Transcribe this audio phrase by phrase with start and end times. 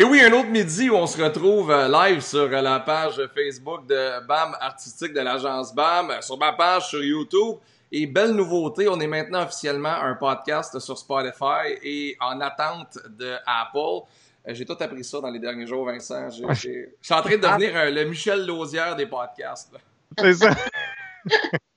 [0.00, 3.20] Et oui, un autre midi où on se retrouve euh, live sur euh, la page
[3.34, 7.56] Facebook de BAM Artistique de l'agence BAM, sur ma page sur YouTube.
[7.92, 13.34] Et belle nouveauté, on est maintenant officiellement un podcast sur Spotify et en attente de
[13.44, 14.06] Apple.
[14.48, 16.30] Euh, j'ai tout appris ça dans les derniers jours, Vincent.
[16.30, 19.74] Je suis en train de devenir le Michel Lausière des podcasts.
[20.18, 20.56] C'est ça.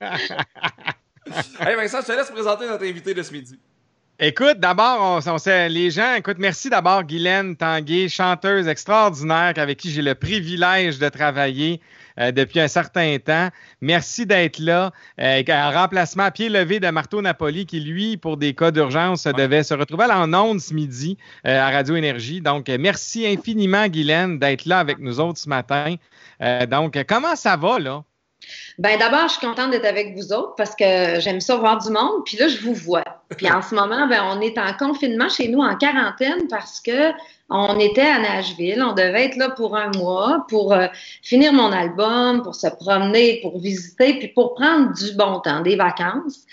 [1.60, 3.60] hey Vincent, je te laisse présenter notre invité de ce midi.
[4.20, 5.36] Écoute, d'abord, on,
[5.68, 11.08] les gens, écoute, merci d'abord Guylaine Tanguay, chanteuse extraordinaire avec qui j'ai le privilège de
[11.08, 11.80] travailler
[12.20, 13.48] euh, depuis un certain temps.
[13.80, 14.92] Merci d'être là.
[15.20, 19.24] Euh, en remplacement à pied levé de Marteau Napoli, qui, lui, pour des cas d'urgence,
[19.24, 22.40] devait se retrouver en ondes ce midi euh, à Radio Énergie.
[22.40, 25.96] Donc, merci infiniment, Guylaine, d'être là avec nous autres ce matin.
[26.70, 28.04] donc, comment ça va, là?
[28.78, 31.90] Ben d'abord, je suis contente d'être avec vous autres parce que j'aime ça voir du
[31.90, 32.24] monde.
[32.24, 33.04] Puis là, je vous vois.
[33.36, 37.12] Puis en ce moment, ben, on est en confinement chez nous, en quarantaine, parce que
[37.50, 38.82] on était à Nashville.
[38.82, 40.86] On devait être là pour un mois pour euh,
[41.22, 45.76] finir mon album, pour se promener, pour visiter, puis pour prendre du bon temps, des
[45.76, 46.44] vacances.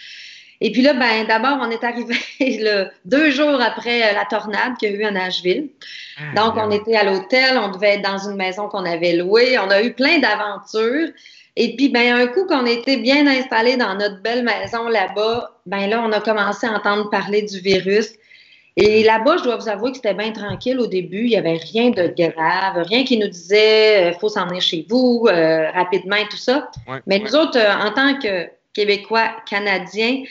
[0.63, 2.15] Et puis là, ben d'abord, on est arrivé
[3.05, 5.69] deux jours après la tornade qu'il y a eu à Nashville.
[6.17, 9.57] Ah, Donc, on était à l'hôtel, on devait être dans une maison qu'on avait louée.
[9.57, 11.09] On a eu plein d'aventures.
[11.55, 15.87] Et puis, ben, un coup qu'on était bien installé dans notre belle maison là-bas, ben
[15.87, 18.13] là, on a commencé à entendre parler du virus.
[18.77, 21.23] Et là-bas, je dois vous avouer que c'était bien tranquille au début.
[21.25, 24.61] Il n'y avait rien de grave, rien qui nous disait il euh, faut s'en venir
[24.61, 26.69] chez vous euh, rapidement et tout ça.
[27.05, 30.23] Mais nous autres, euh, en tant que Québécois, Canadiens,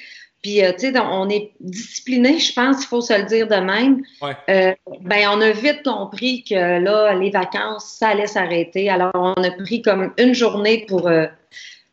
[0.42, 3.56] puis, euh, tu sais, on est discipliné, je pense, il faut se le dire de
[3.56, 4.02] même.
[4.48, 8.88] Euh, ben, on a vite compris que là, les vacances, ça allait s'arrêter.
[8.88, 11.26] Alors, on a pris comme une journée pour, euh,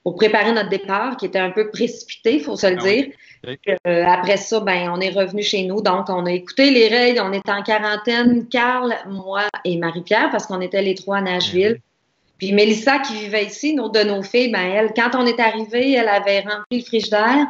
[0.04, 4.08] pour préparer notre départ, qui était un peu précipité, il faut se le ah dire.
[4.08, 5.82] après ça, ben, on est revenu chez nous.
[5.82, 7.20] Donc, on a écouté les règles.
[7.22, 11.74] On était en quarantaine, Carl, moi et Marie-Pierre, parce qu'on était les trois à Nashville.
[11.74, 11.80] Mhm.
[12.38, 15.94] Puis Mélissa, qui vivait ici, autre de nos filles, ben, elle, quand on est arrivé,
[15.94, 17.48] elle avait rempli le frigidaire.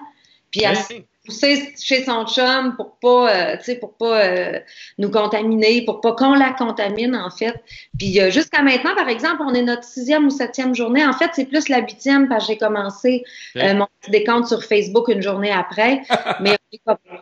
[0.51, 4.59] Puis elle s'est poussée chez son chum pour pas, euh, tu sais, pour pas euh,
[4.97, 7.53] nous contaminer, pour pas qu'on la contamine, en fait.
[7.97, 11.05] Puis euh, jusqu'à maintenant, par exemple, on est notre sixième ou septième journée.
[11.05, 13.23] En fait, c'est plus la huitième parce que j'ai commencé
[13.55, 16.01] mon décompte sur Facebook une journée après.
[16.39, 16.57] mais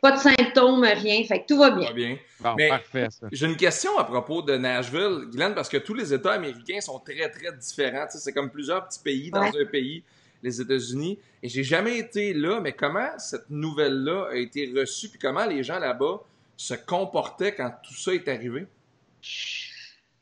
[0.01, 1.23] pas de symptômes, rien.
[1.23, 1.87] Fait que tout va bien.
[1.87, 1.93] Tout
[2.41, 2.79] va bien.
[2.93, 6.79] mais j'ai une question à propos de Nashville, Guylaine, parce que tous les États américains
[6.79, 8.05] sont très, très différents.
[8.09, 10.03] C'est comme plusieurs petits pays dans un pays
[10.43, 11.19] les États-Unis.
[11.43, 15.63] Et j'ai jamais été là, mais comment cette nouvelle-là a été reçue, puis comment les
[15.63, 16.21] gens là-bas
[16.57, 18.65] se comportaient quand tout ça est arrivé?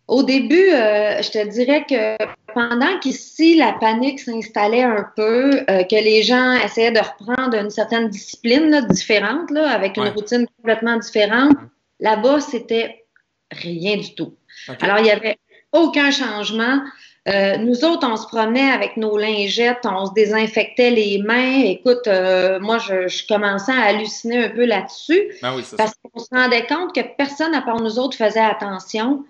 [0.07, 2.18] Au début, euh, je te dirais que
[2.53, 7.69] pendant qu'ici, la panique s'installait un peu, euh, que les gens essayaient de reprendre une
[7.69, 11.53] certaine discipline différente, là, avec une routine complètement différente,
[12.00, 13.06] là-bas, c'était
[13.52, 14.35] rien du tout.
[14.81, 15.38] Alors, il n'y avait
[15.72, 16.81] aucun changement.
[17.29, 21.63] Euh, nous autres, on se promenait avec nos lingettes, on se désinfectait les mains.
[21.63, 26.66] Écoute, euh, moi, je, commençais à halluciner un peu là-dessus ah parce qu'on se rendait
[26.67, 29.23] compte que personne à part nous autres faisait attention.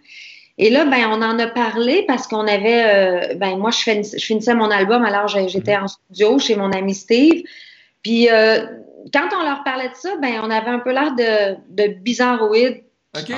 [0.57, 3.77] Et là, ben, on en a parlé parce qu'on avait, euh, ben, moi, je,
[4.17, 7.43] je, finissais mon album, alors j'étais en studio chez mon ami Steve.
[8.01, 8.27] Puis,
[9.13, 12.83] quand on leur parlait de ça, ben, on avait un peu l'air de, de bizarroïdes
[13.25, 13.33] qui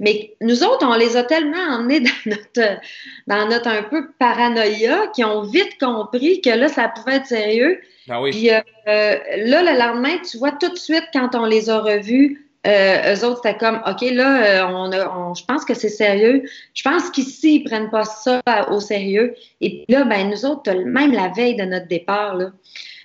[0.00, 2.80] mais nous autres, on les a tellement emmenés dans notre,
[3.26, 7.80] dans notre un peu paranoïa qu'ils ont vite compris que là, ça pouvait être sérieux.
[8.08, 8.30] Ah oui.
[8.30, 12.48] Puis euh, là, le lendemain, tu vois, tout de suite, quand on les a revus,
[12.66, 16.42] euh, eux autres, c'était comme, OK, là, euh, on, on je pense que c'est sérieux.
[16.74, 19.34] Je pense qu'ici, ils prennent pas ça au sérieux.
[19.60, 22.46] Et puis là, ben, nous autres, même la veille de notre départ, là,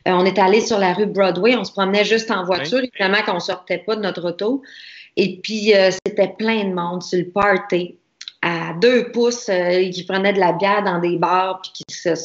[0.08, 3.24] euh, on est allé sur la rue Broadway, on se promenait juste en voiture, évidemment
[3.26, 4.62] qu'on sortait pas de notre auto.
[5.18, 7.98] Et puis, euh, c'était plein de monde sur le party,
[8.42, 12.16] à deux pouces, euh, qui prenaient de la bière dans des bars, puis qui se,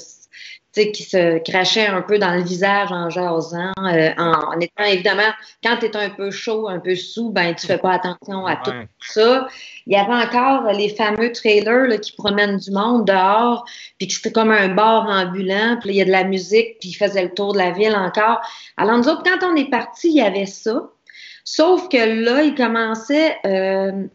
[0.86, 5.30] qui se crachaient un peu dans le visage en jasant, euh, en, étant évidemment,
[5.62, 8.56] quand tu es un peu chaud, un peu sous, ben tu fais pas attention à
[8.56, 8.70] tout
[9.00, 9.48] ça.
[9.86, 13.64] Il y avait encore les fameux trailers là, qui promènent du monde dehors,
[13.98, 16.94] puis c'était comme un bar ambulant, puis il y a de la musique, puis ils
[16.94, 18.40] faisaient le tour de la ville encore.
[18.76, 20.90] Alors nous autres, quand on est parti, il y avait ça.
[21.44, 24.06] Sauf que là, il commençait euh,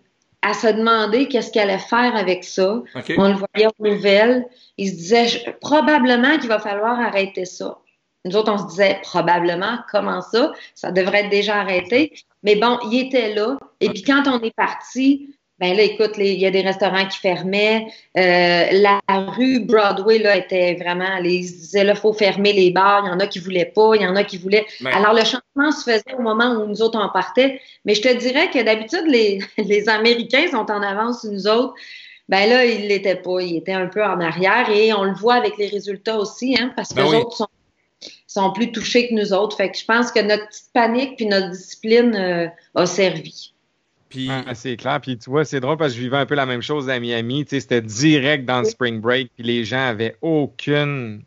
[0.41, 2.81] à se demander qu'est-ce qu'il allait faire avec ça.
[3.17, 4.45] On le voyait aux nouvelles.
[4.77, 7.77] Il se disait probablement qu'il va falloir arrêter ça.
[8.25, 10.53] Nous autres, on se disait probablement, comment ça?
[10.75, 12.13] Ça devrait être déjà arrêté.
[12.43, 13.57] Mais bon, il était là.
[13.79, 17.17] Et puis quand on est parti, Ben là, écoute, il y a des restaurants qui
[17.19, 17.87] fermaient.
[18.17, 23.03] Euh, la rue Broadway là était vraiment, les, ils disaient là, faut fermer les bars.
[23.05, 24.65] Il y en a qui voulaient pas, il y en a qui voulaient.
[24.91, 27.61] Alors le changement se faisait au moment où nous autres en partait.
[27.85, 31.75] Mais je te dirais que d'habitude les, les Américains sont en avance sur nous autres.
[32.27, 33.39] Ben là, ils l'étaient pas.
[33.39, 36.73] Ils étaient un peu en arrière et on le voit avec les résultats aussi, hein,
[36.75, 37.47] parce que ben les autres sont
[38.27, 39.55] sont plus touchés que nous autres.
[39.55, 43.52] Fait que je pense que notre petite panique puis notre discipline euh, a servi.
[44.13, 44.29] Puis...
[44.53, 45.01] c'est clair.
[45.01, 46.99] Puis tu vois, c'est drôle parce que je vivais un peu la même chose à
[46.99, 47.45] Miami.
[47.49, 49.31] C'était direct dans le spring break.
[49.35, 51.23] Puis les gens avaient aucune.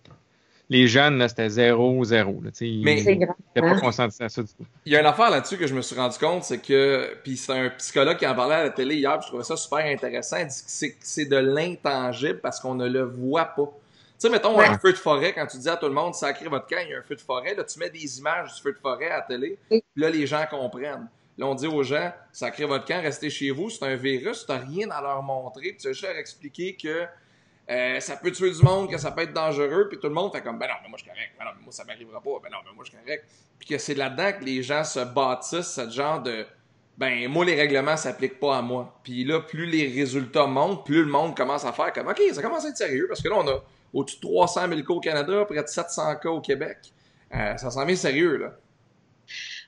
[0.68, 2.40] Les jeunes, c'était zéro, zéro.
[2.42, 3.18] Mais c'est
[3.54, 3.78] pas hein?
[3.78, 4.66] consenti à ça du tout.
[4.84, 7.16] Il y a une affaire là-dessus que je me suis rendu compte, c'est que.
[7.22, 9.56] Puis c'est un psychologue qui en parlait à la télé hier, puis je trouvais ça
[9.56, 10.38] super intéressant.
[10.38, 13.72] Il dit que c'est de l'intangible parce qu'on ne le voit pas.
[14.18, 16.48] Tu sais, mettons un feu de forêt, quand tu dis à tout le monde, sacrez
[16.48, 18.62] votre camp, il y a un feu de forêt, là, tu mets des images du
[18.62, 21.06] feu de forêt à la télé, puis là, les gens comprennent.
[21.38, 24.58] Là, on dit aux gens, sacrez votre camp, restez chez vous, c'est un virus, t'as
[24.58, 27.06] rien à leur montrer, puis tu vas juste leur expliquer que
[27.68, 30.32] euh, ça peut tuer du monde, que ça peut être dangereux, puis tout le monde
[30.32, 32.20] fait comme, ben non, mais moi je suis correct, ben non, mais moi ça m'arrivera
[32.20, 33.24] pas, ben non, mais moi je suis correct.
[33.58, 36.46] Puis que c'est là-dedans que les gens se bâtissent ce genre de,
[36.96, 38.98] ben moi les règlements s'appliquent pas à moi.
[39.02, 42.40] Puis là, plus les résultats montent, plus le monde commence à faire comme, ok, ça
[42.40, 43.62] commence à être sérieux, parce que là on a
[43.92, 46.78] au-dessus de 300 000 cas au Canada, près de 700 cas au Québec.
[47.34, 48.52] Euh, ça s'en vient sérieux, là.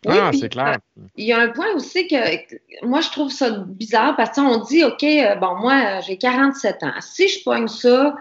[0.06, 0.78] Oui, ah, c'est clair.
[0.98, 4.58] Euh, il y a un point aussi que moi, je trouve ça bizarre parce qu'on
[4.58, 6.92] dit, OK, euh, bon, moi, j'ai 47 ans.
[7.00, 8.14] Si je pogne ça,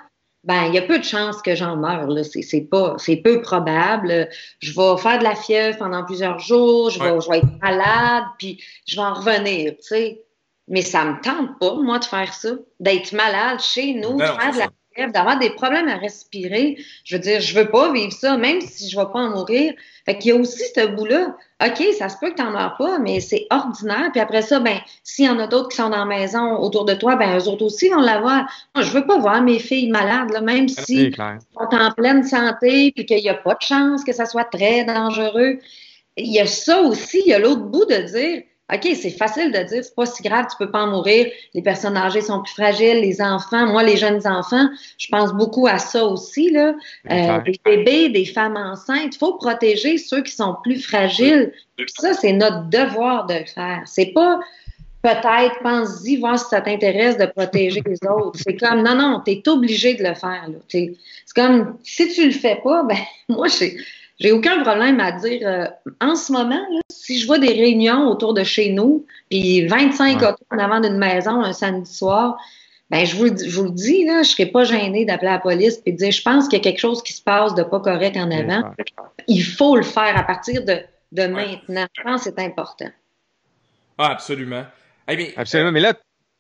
[0.44, 2.08] ben, il y a peu de chances que j'en meure.
[2.24, 4.30] C'est pas, c'est peu probable.
[4.60, 6.90] Je vais faire de la fièvre pendant plusieurs jours.
[6.90, 9.74] Je vais, je vais être malade, puis je vais en revenir.
[9.74, 10.24] Tu sais.
[10.70, 14.54] Mais ça me tente pas, moi, de faire ça, d'être malade chez nous, de faire
[14.54, 14.70] de la
[15.14, 16.78] d'avoir des problèmes à respirer.
[17.04, 19.74] Je veux dire, je veux pas vivre ça, même si je vais pas en mourir.
[20.06, 21.36] Fait qu'il y a aussi ce bout-là.
[21.66, 24.10] OK, ça se peut que tu n'en meurs pas, mais c'est ordinaire.
[24.12, 26.86] Puis après ça, ben, s'il y en a d'autres qui sont dans la maison autour
[26.86, 28.46] de toi, ben, eux autres aussi vont l'avoir.
[28.76, 32.24] Moi, je veux pas voir mes filles malades, là, même si elles sont en pleine
[32.24, 35.60] santé, puis qu'il n'y a pas de chance que ça soit très dangereux.
[36.16, 39.52] Il y a ça aussi, il y a l'autre bout de dire, OK, c'est facile
[39.54, 41.28] de dire, c'est pas si grave, tu peux pas en mourir.
[41.54, 44.68] Les personnes âgées sont plus fragiles, les enfants, moi, les jeunes enfants,
[44.98, 46.76] je pense beaucoup à ça aussi, là.
[47.10, 49.16] Euh, des bébés, des femmes enceintes.
[49.16, 51.54] Il faut protéger ceux qui sont plus fragiles.
[51.98, 53.84] ça, c'est notre devoir de le faire.
[53.86, 54.40] C'est pas
[55.02, 58.40] peut-être, pense-y, voir si ça t'intéresse de protéger les autres.
[58.44, 60.46] C'est comme, non, non, tu es obligé de le faire.
[60.68, 60.94] C'est
[61.36, 62.98] comme, si tu le fais pas, ben,
[63.30, 63.78] moi, j'ai
[64.20, 65.66] j'ai aucun problème à dire, euh,
[66.02, 66.60] en ce moment,
[66.90, 70.98] si je vois des réunions autour de chez nous, puis 25 autos en avant d'une
[70.98, 72.38] maison un samedi soir,
[72.90, 75.82] ben je vous, je vous le dis, là, je serais pas gênée d'appeler la police
[75.86, 77.80] et de dire, je pense qu'il y a quelque chose qui se passe de pas
[77.80, 78.74] correct en avant.
[79.28, 80.80] Il faut le faire à partir de,
[81.12, 81.86] de maintenant.
[81.94, 82.90] Je pense que c'est important.
[83.98, 84.64] Ah, absolument.
[85.36, 85.72] absolument.
[85.72, 85.94] Mais là,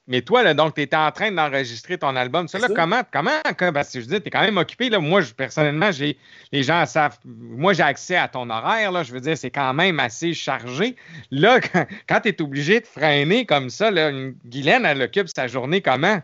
[0.07, 2.47] mais toi, là, donc, tu étais en train d'enregistrer ton album.
[2.47, 3.41] Ça, là, comment, comment,
[3.73, 4.89] parce que je dis, tu es quand même occupé.
[4.89, 4.99] Là.
[4.99, 6.17] Moi, je, personnellement, j'ai
[6.53, 7.17] les gens savent.
[7.25, 8.93] Moi, j'ai accès à ton horaire.
[8.93, 10.95] Là, je veux dire, c'est quand même assez chargé.
[11.29, 11.59] Là,
[12.07, 14.11] quand, tu es obligé de freiner comme ça, là,
[14.45, 16.21] Guylaine, elle occupe sa journée comment?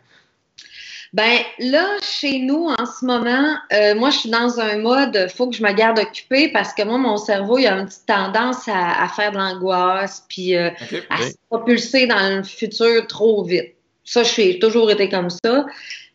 [1.14, 5.48] Ben là, chez nous, en ce moment, euh, moi, je suis dans un mode, faut
[5.48, 8.68] que je me garde occupée parce que moi, mon cerveau, il a une petite tendance
[8.68, 10.72] à, faire de l'angoisse, puis euh,
[11.12, 13.76] à se propulser dans le futur trop vite.
[14.04, 15.66] Ça, j'ai toujours été comme ça.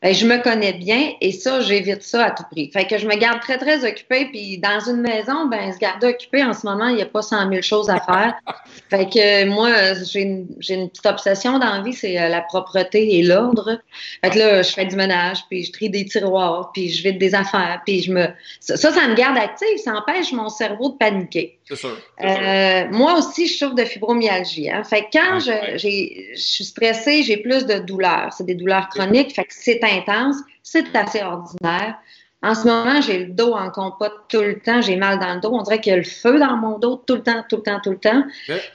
[0.01, 2.71] Ben, je me connais bien et ça, j'évite ça à tout prix.
[2.73, 4.27] Fait que je me garde très, très occupée.
[4.27, 7.23] Puis dans une maison, ben, se garder occupée en ce moment, il n'y a pas
[7.23, 8.35] 100 000 choses à faire.
[8.91, 13.17] fait que moi, j'ai une, une, petite obsession dans la vie, c'est euh, la propreté
[13.19, 13.81] et l'ordre.
[14.25, 17.19] Fait que là, je fais du ménage, puis je trie des tiroirs, puis je vide
[17.19, 18.27] des affaires, puis je me...
[18.61, 21.59] Ça, ça me garde active, ça empêche mon cerveau de paniquer.
[21.65, 21.99] C'est sûr.
[22.25, 24.71] Euh, moi aussi, je souffre de fibromyalgie.
[24.71, 24.85] Hein.
[24.85, 28.33] Fait que quand je, je suis stressée, j'ai plus de douleurs.
[28.33, 31.97] C'est des douleurs chroniques, fait que c'est intense, c'est assez ordinaire.
[32.43, 35.41] En ce moment, j'ai le dos en compote tout le temps, j'ai mal dans le
[35.41, 35.51] dos.
[35.53, 37.63] On dirait qu'il y a le feu dans mon dos tout le temps, tout le
[37.63, 38.23] temps, tout le temps.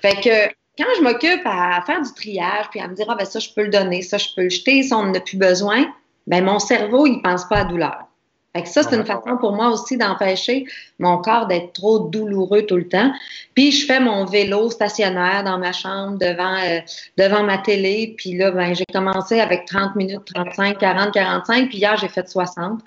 [0.01, 3.25] Fait que quand je m'occupe à faire du triage, puis à me dire, ah ben
[3.25, 5.37] ça, je peux le donner, ça, je peux le jeter, ça, on n'en a plus
[5.37, 5.85] besoin,
[6.27, 8.07] ben mon cerveau, il pense pas à douleur.
[8.55, 10.65] Fait que ça, c'est une façon pour moi aussi d'empêcher
[10.99, 13.11] mon corps d'être trop douloureux tout le temps.
[13.55, 16.79] Puis je fais mon vélo stationnaire dans ma chambre devant euh,
[17.17, 18.13] devant ma télé.
[18.15, 21.69] Puis là, ben, j'ai commencé avec 30 minutes, 35, 40, 45.
[21.69, 22.79] Puis hier, j'ai fait 60.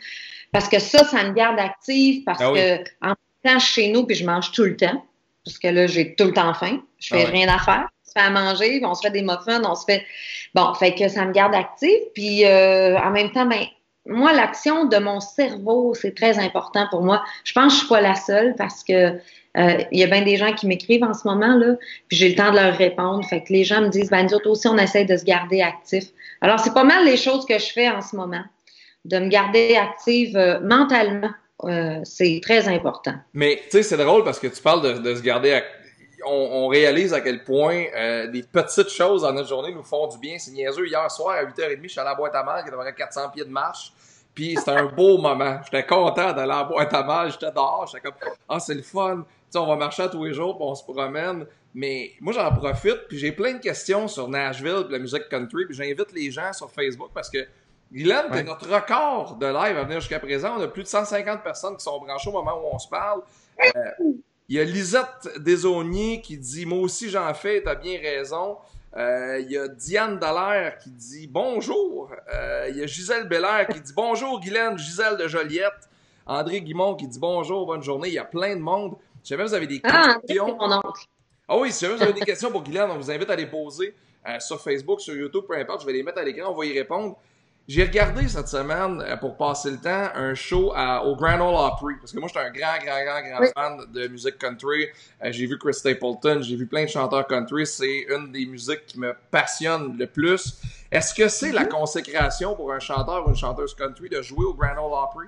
[0.52, 4.14] Parce que ça, ça me garde active parce ah que en temps chez nous, puis
[4.14, 5.04] je mange tout le temps.
[5.44, 6.80] Parce que là, j'ai tout le temps faim.
[6.98, 7.88] Je fais ah rien à faire.
[8.04, 10.04] On se fait à manger, on se fait des muffins, on se fait.
[10.54, 11.98] Bon, fait que ça me garde active.
[12.14, 13.66] Puis euh, en même temps, ben,
[14.08, 17.22] moi, l'action de mon cerveau, c'est très important pour moi.
[17.44, 18.92] Je pense que je suis pas la seule parce que
[19.56, 21.76] euh, il y a bien des gens qui m'écrivent en ce moment, là,
[22.08, 23.24] puis j'ai le temps de leur répondre.
[23.24, 25.62] Fait que les gens me disent, ben, nous autres aussi, on essaie de se garder
[25.62, 26.04] actif.
[26.40, 28.44] Alors, c'est pas mal les choses que je fais en ce moment,
[29.04, 31.30] de me garder active euh, mentalement.
[31.64, 33.14] Euh, c'est très important.
[33.32, 35.85] Mais, tu sais, c'est drôle parce que tu parles de, de se garder actif
[36.26, 40.18] on, réalise à quel point euh, des petites choses dans notre journée nous font du
[40.18, 40.38] bien.
[40.38, 40.86] C'est niaiseux.
[40.86, 43.30] Hier soir, à 8h30, je suis allé à la boîte à mal, qui avait 400
[43.30, 43.92] pieds de marche.
[44.34, 45.60] Puis c'était un beau moment.
[45.64, 47.30] J'étais content d'aller à la boîte à mal.
[47.32, 47.86] J'étais dehors.
[47.86, 49.24] J'étais comme, ah, c'est le fun.
[49.48, 51.46] sais, on va marcher tous les jours, puis on se promène.
[51.74, 55.66] Mais moi, j'en profite, puis j'ai plein de questions sur Nashville, puis la musique country,
[55.66, 57.46] puis j'invite les gens sur Facebook parce que
[57.92, 58.42] Guylaine, ouais.
[58.42, 60.56] notre record de live à venir jusqu'à présent.
[60.58, 63.20] On a plus de 150 personnes qui sont branchées au moment où on se parle.
[63.60, 64.12] Euh,
[64.48, 68.58] il y a Lisette Desauniers qui dit Moi aussi j'en fais, t'as bien raison.
[68.96, 72.10] Euh, il y a Diane Dallaire qui dit bonjour.
[72.32, 75.90] Euh, il y a Gisèle Belair qui dit bonjour Guylaine, Gisèle de Joliette.
[76.26, 78.08] André Guimont qui dit bonjour, bonne journée.
[78.08, 78.96] Il y a plein de monde.
[79.22, 80.56] Si jamais vous avez des ah, questions.
[81.48, 83.46] Ah oui, si jamais vous avez des questions pour Guylaine, on vous invite à les
[83.46, 83.94] poser
[84.26, 85.82] euh, sur Facebook, sur YouTube, peu importe.
[85.82, 87.18] Je vais les mettre à l'écran, on va y répondre.
[87.68, 90.72] J'ai regardé cette semaine, euh, pour passer le temps, un show
[91.04, 91.94] au Grand Ole Opry.
[92.00, 94.86] Parce que moi, j'étais un grand, grand, grand, grand fan de musique country.
[95.24, 97.66] Euh, j'ai vu Chris Stapleton, j'ai vu plein de chanteurs country.
[97.66, 100.60] C'est une des musiques qui me passionne le plus.
[100.92, 101.68] Est-ce que c'est la mm-hmm.
[101.68, 105.26] consécration pour un chanteur ou une chanteuse country de jouer au Grand Ole Opry?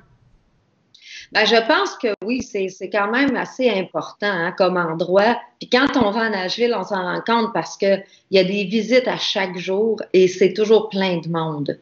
[1.32, 5.36] Ben, je pense que oui, c'est quand même assez important hein, comme endroit.
[5.58, 7.98] Puis quand on va à Nashville, on s'en rend compte parce que
[8.30, 11.78] il y a des visites à chaque jour et c'est toujours plein de monde.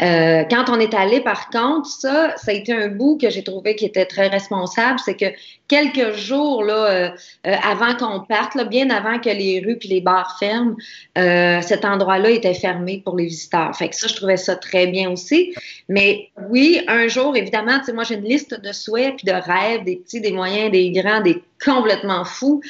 [0.00, 3.44] Euh, quand on est allé, par contre, ça, ça a été un bout que j'ai
[3.44, 5.26] trouvé qui était très responsable, c'est que
[5.68, 7.10] quelques jours là, euh,
[7.46, 10.74] euh, avant qu'on parte, bien avant que les rues puis les bars ferment,
[11.14, 13.76] cet endroit-là était fermé pour les visiteurs.
[13.76, 15.54] Fait que ça, je trouvais ça très bien aussi.
[15.88, 19.32] Mais oui, un jour, évidemment, tu sais, moi j'ai une liste de souhaits puis de
[19.32, 22.60] rêves, des petits, des moyens, des grands, des complètement fous.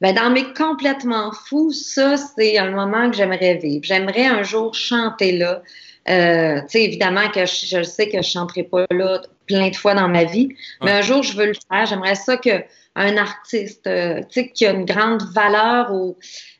[0.00, 3.84] Ben, dans mes complètement fous, ça, c'est un moment que j'aimerais vivre.
[3.84, 5.62] J'aimerais un jour chanter là.
[6.08, 9.94] Euh, tu sais, évidemment que je, sais que je chanterai pas là plein de fois
[9.94, 10.48] dans ma vie,
[10.82, 11.84] mais un jour, je veux le faire.
[11.86, 12.62] J'aimerais ça que
[12.98, 16.16] un artiste, euh, tu sais, qui a une grande valeur au,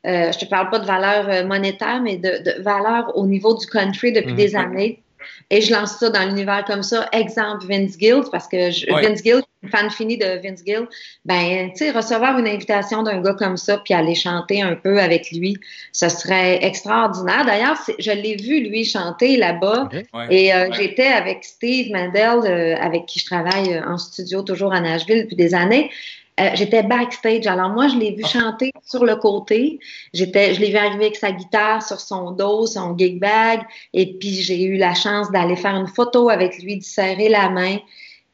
[0.06, 3.56] euh, je te parle pas de valeur euh, monétaire, mais de, de valeur au niveau
[3.56, 4.36] du country depuis mhm.
[4.36, 5.02] des années
[5.50, 7.08] et je lance ça dans l'univers comme ça.
[7.12, 10.86] Exemple, Vince Gill, parce que je, Vince Gill, fan fini de Vince Gill,
[11.24, 15.00] ben, tu sais, recevoir une invitation d'un gars comme ça, puis aller chanter un peu
[15.00, 15.56] avec lui,
[15.92, 17.44] ce serait extraordinaire.
[17.44, 19.88] D'ailleurs, je l'ai vu, lui, chanter là-bas.
[20.30, 24.72] Et euh, j'étais avec Steve Mandel, euh, avec qui je travaille euh, en studio toujours
[24.72, 25.90] à Nashville depuis des années.
[26.38, 27.46] Euh, j'étais backstage.
[27.46, 29.78] Alors moi, je l'ai vu chanter sur le côté.
[30.12, 33.60] J'étais, je l'ai vu arriver avec sa guitare sur son dos, son gig bag,
[33.92, 37.48] et puis j'ai eu la chance d'aller faire une photo avec lui, de serrer la
[37.50, 37.78] main.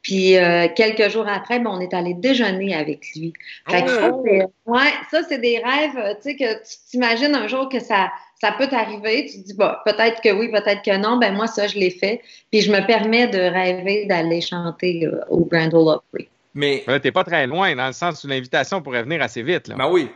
[0.01, 3.33] Puis euh, quelques jours après, ben, on est allé déjeuner avec lui.
[3.67, 4.23] Fait que ça, oh!
[4.67, 8.11] ouais, ça c'est des rêves, euh, tu sais que tu t'imagines un jour que ça
[8.39, 11.17] ça peut t'arriver, tu te dis bah peut-être que oui, peut-être que non.
[11.17, 12.21] Ben moi ça je l'ai fait,
[12.51, 16.27] puis je me permets de rêver d'aller chanter au Grand Ole Opry.
[16.55, 16.83] Mais.
[17.01, 19.75] t'es pas très loin, dans le sens où l'invitation pourrait venir assez vite, là.
[19.75, 20.09] Ben oui.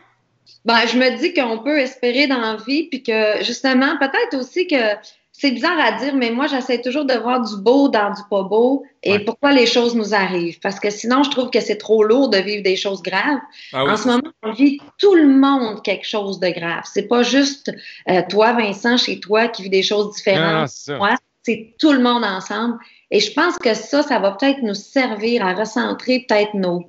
[0.64, 4.66] Ben, je me dis qu'on peut espérer dans la vie, puis que, justement, peut-être aussi
[4.66, 4.96] que
[5.40, 8.42] c'est bizarre à dire, mais moi, j'essaie toujours de voir du beau dans du pas
[8.42, 10.60] beau et pourquoi les choses nous arrivent.
[10.60, 13.38] Parce que sinon, je trouve que c'est trop lourd de vivre des choses graves.
[13.72, 16.82] Ah en ce moment, on vit tout le monde quelque chose de grave.
[16.84, 17.72] C'est pas juste
[18.10, 20.70] euh, toi, Vincent, chez toi, qui vit des choses différentes.
[20.88, 22.76] Moi, c'est tout le monde ensemble.
[23.10, 26.80] Et je pense que ça, ça va peut-être nous servir à recentrer peut-être nos,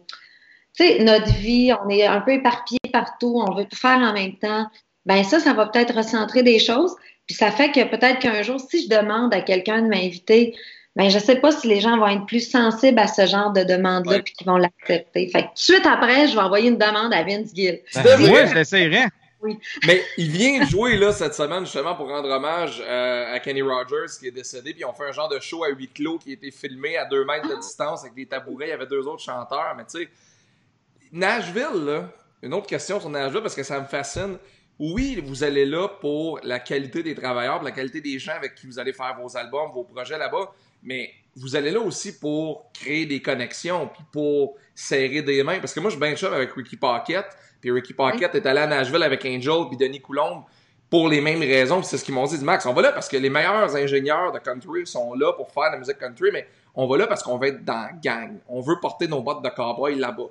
[0.77, 1.71] tu sais, notre vie.
[1.83, 4.67] On est un peu éparpillé partout, on veut tout faire en même temps.
[5.05, 6.95] Ben ça, ça va peut-être recentrer des choses.
[7.25, 10.55] Puis ça fait que peut-être qu'un jour, si je demande à quelqu'un de m'inviter,
[10.95, 13.63] ben je sais pas si les gens vont être plus sensibles à ce genre de
[13.63, 15.27] demande-là puis qu'ils vont l'accepter.
[15.29, 17.79] Fait que tout de suite après, je vais envoyer une demande à Vince Gill.
[17.95, 19.07] Ben, moi, je l'essayerais.
[19.85, 24.05] Mais il vient jouer là cette semaine justement pour rendre hommage euh, à Kenny Rogers
[24.19, 24.73] qui est décédé.
[24.73, 27.05] Puis on fait un genre de show à huis clos qui a été filmé à
[27.05, 28.67] deux mètres de distance avec des tabourets.
[28.67, 29.73] Il y avait deux autres chanteurs.
[29.75, 30.09] Mais tu sais,
[31.11, 32.09] Nashville, là,
[32.41, 34.37] une autre question sur Nashville parce que ça me fascine.
[34.79, 38.55] Oui, vous allez là pour la qualité des travailleurs, pour la qualité des gens avec
[38.55, 40.51] qui vous allez faire vos albums, vos projets là-bas.
[40.81, 45.59] Mais vous allez là aussi pour créer des connexions, puis pour serrer des mains.
[45.59, 47.25] Parce que moi, je suis bien avec Ricky Pocket.
[47.61, 50.43] Puis Ricky Pocket est allé à Nashville avec Angel puis Denis Coulombe
[50.89, 51.81] pour les mêmes raisons.
[51.83, 52.43] C'est ce qu'ils m'ont dit.
[52.43, 55.69] Max, on va là parce que les meilleurs ingénieurs de country sont là pour faire
[55.69, 58.37] de la musique country, mais on va là parce qu'on veut être dans la gang.
[58.47, 60.29] On veut porter nos bottes de cowboy là-bas.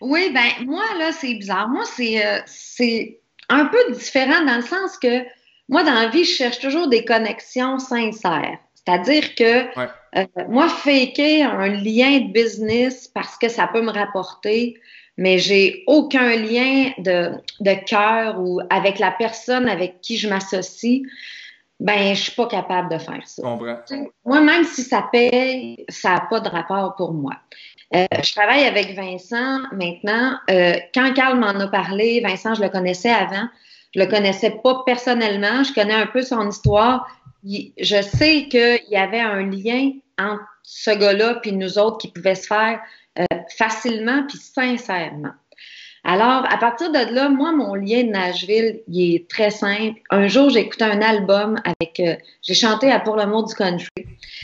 [0.00, 1.68] Oui, ben moi, là, c'est bizarre.
[1.68, 5.24] Moi, c'est, euh, c'est un peu différent dans le sens que
[5.68, 8.58] moi, dans la vie, je cherche toujours des connexions sincères.
[8.86, 9.78] C'est-à-dire que
[10.16, 14.76] euh, moi, faker un lien de business parce que ça peut me rapporter,
[15.16, 21.02] mais j'ai aucun lien de, de cœur ou avec la personne avec qui je m'associe,
[21.80, 23.42] ben je suis pas capable de faire ça.
[24.24, 27.34] Moi, même si ça paye, ça n'a pas de rapport pour moi.
[27.94, 30.36] Euh, je travaille avec Vincent maintenant.
[30.50, 33.48] Euh, quand Carl m'en a parlé, Vincent, je le connaissais avant.
[33.94, 35.62] Je le connaissais pas personnellement.
[35.62, 37.08] Je connais un peu son histoire.
[37.44, 42.34] Je sais qu'il y avait un lien entre ce gars-là puis nous autres qui pouvait
[42.34, 42.80] se faire
[43.18, 43.24] euh,
[43.56, 45.32] facilement puis sincèrement.
[46.06, 49.98] Alors, à partir de là, moi, mon lien de Nashville, il est très simple.
[50.10, 53.88] Un jour, j'ai écouté un album avec, euh, j'ai chanté à Pour l'amour du country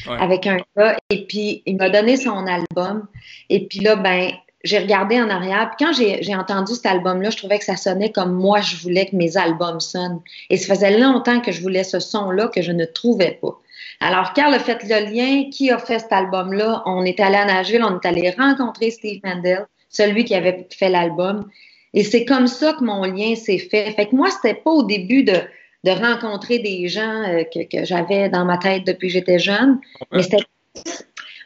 [0.06, 3.06] avec un gars, et puis il m'a donné son album.
[3.50, 4.30] Et puis là, ben,
[4.62, 5.70] j'ai regardé en arrière.
[5.70, 9.06] Puis quand j'ai entendu cet album-là, je trouvais que ça sonnait comme moi, je voulais
[9.06, 10.20] que mes albums sonnent.
[10.50, 13.58] Et ça faisait longtemps que je voulais ce son-là que je ne trouvais pas.
[14.00, 15.50] Alors, Carl a fait le lien.
[15.50, 16.82] Qui a fait cet album-là?
[16.86, 20.88] On est allé à Nashville, on est allé rencontrer Steve Mandel celui qui avait fait
[20.88, 21.50] l'album.
[21.92, 23.90] Et c'est comme ça que mon lien s'est fait.
[23.90, 25.36] Fait que moi, c'était pas au début de,
[25.84, 29.80] de rencontrer des gens euh, que, que j'avais dans ma tête depuis que j'étais jeune,
[30.12, 30.44] mais c'était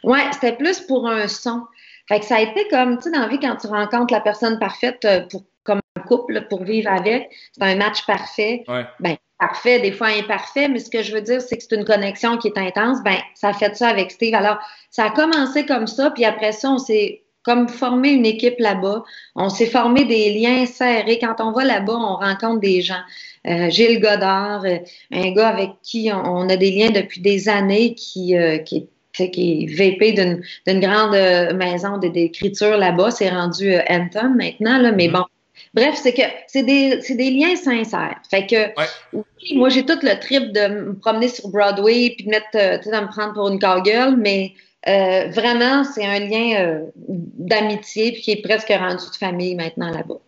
[0.05, 1.63] ouais, c'était plus pour un son.
[2.09, 4.21] Fait que ça a été comme, tu sais, dans la vie, quand tu rencontres la
[4.21, 8.65] personne parfaite euh, pour, comme un couple, pour vivre avec, c'est un match parfait.
[8.69, 8.85] Ouais.
[9.01, 11.85] Ben, parfait, des fois imparfait, mais ce que je veux dire, c'est que c'est une
[11.85, 13.03] connexion qui est intense.
[13.03, 14.35] Ben, ça a fait ça avec Steve.
[14.35, 14.59] Alors,
[14.91, 19.05] ça a commencé comme ça, puis après ça, on s'est comme former une équipe là-bas.
[19.37, 21.19] On s'est formé des liens serrés.
[21.19, 23.03] Quand on va là-bas, on rencontre des gens.
[23.47, 24.79] Euh, Gilles Godard, euh,
[25.13, 29.65] un gars avec qui on, a des liens depuis des années, qui, euh, qui, qui
[29.65, 33.11] est VP d'une grande euh, maison d'écriture là-bas.
[33.11, 35.13] C'est rendu Anthem maintenant, là, mais mm-hmm.
[35.13, 35.25] bon.
[35.73, 38.21] Bref, c'est que c'est des, des liens sincères.
[38.31, 42.53] Fait que moi j'ai tout le trip de me promener sur Broadway puis de mettre,
[42.53, 44.53] de me prendre pour une cowgirl, mais
[44.87, 49.91] euh, vraiment, c'est un lien euh, d'amitié puis qui est presque rendu de famille maintenant
[49.91, 50.21] là-bas.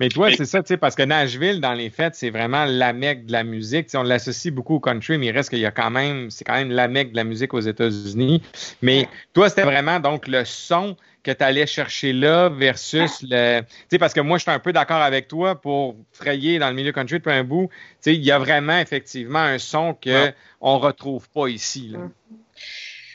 [0.00, 2.92] Mais toi, c'est ça, tu sais, parce que Nashville, dans les fêtes, c'est vraiment la
[2.92, 3.88] mecque de la musique.
[3.94, 6.54] on l'associe beaucoup au country, mais il reste qu'il y a quand même, c'est quand
[6.54, 8.42] même la mecque de la musique aux États-Unis.
[8.80, 13.60] Mais toi, c'était vraiment donc le son que tu allais chercher là versus le.
[13.60, 16.68] Tu sais, parce que moi, je suis un peu d'accord avec toi pour frayer dans
[16.68, 17.68] le milieu country depuis un bout.
[17.70, 21.88] Tu sais, il y a vraiment effectivement un son qu'on ne retrouve pas ici.
[21.88, 21.98] Là.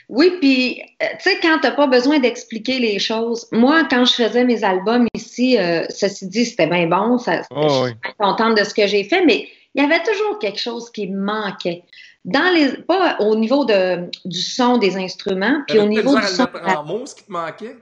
[0.08, 4.12] Oui, puis euh, tu sais, quand t'as pas besoin d'expliquer les choses, moi, quand je
[4.12, 8.58] faisais mes albums ici, euh, ceci dit, c'était bien bon, ça, oh, je suis contente
[8.58, 11.82] de ce que j'ai fait, mais il y avait toujours quelque chose qui manquait.
[12.24, 16.46] Dans les, pas au niveau de, du son des instruments, puis au niveau du son.
[16.64, 17.76] En mots, ce qui te manquait?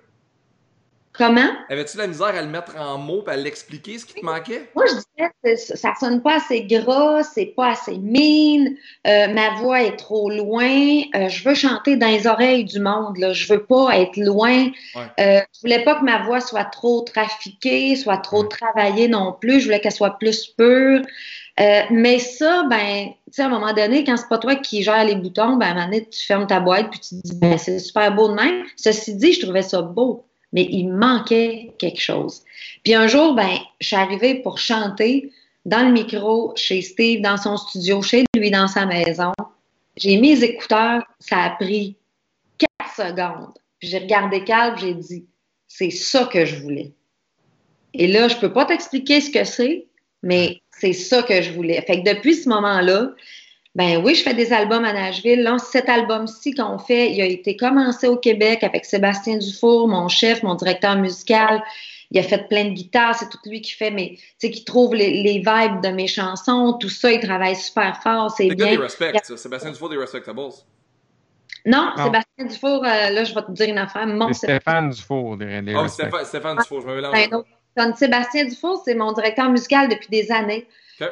[1.14, 1.50] Comment?
[1.68, 4.70] Avais-tu la misère à le mettre en mots et à l'expliquer ce qui te manquait?
[4.74, 9.82] Moi, je disais, ça sonne pas assez gras, c'est pas assez mine, euh, ma voix
[9.82, 13.34] est trop loin, euh, je veux chanter dans les oreilles du monde, là.
[13.34, 14.68] je veux pas être loin.
[14.96, 19.60] Euh, je voulais pas que ma voix soit trop trafiquée, soit trop travaillée non plus,
[19.60, 21.02] je voulais qu'elle soit plus pure.
[21.60, 24.82] Euh, mais ça, ben, tu sais, à un moment donné, quand c'est pas toi qui
[24.82, 27.28] gère les boutons, ben, à un moment donné, tu fermes ta boîte puis tu te
[27.28, 28.64] dis, ben, c'est super beau de même.
[28.76, 32.42] Ceci dit, je trouvais ça beau mais il manquait quelque chose.
[32.84, 35.32] Puis un jour, ben, je suis arrivée pour chanter
[35.64, 39.32] dans le micro chez Steve, dans son studio, chez lui, dans sa maison.
[39.96, 41.96] J'ai mis les écouteurs, ça a pris
[42.58, 43.54] quatre secondes.
[43.78, 45.26] Puis j'ai regardé Cal, j'ai dit,
[45.68, 46.92] c'est ça que je voulais.
[47.94, 49.86] Et là, je peux pas t'expliquer ce que c'est,
[50.22, 51.80] mais c'est ça que je voulais.
[51.82, 53.10] Fait que depuis ce moment-là,
[53.74, 55.42] ben oui, je fais des albums à Nashville.
[55.42, 60.08] Là, cet album-ci qu'on fait, il a été commencé au Québec avec Sébastien Dufour, mon
[60.08, 61.62] chef, mon directeur musical.
[62.10, 64.64] Il a fait plein de guitares, c'est tout lui qui fait, mais tu sais, qui
[64.64, 68.78] trouve les, les, vibes de mes chansons, tout ça, il travaille super fort, c'est bien.
[68.78, 70.40] Respect, Sébastien Dufour des Respectables.
[71.64, 74.06] Non, Sébastien Dufour, euh, là, je vais te dire une affaire.
[74.06, 77.44] Mon Stéphane Dufour des, des Oh, Stéphane, Stéphane Dufour, je me mélange.
[77.74, 80.66] Ben, Sébastien Dufour, c'est mon directeur musical depuis des années.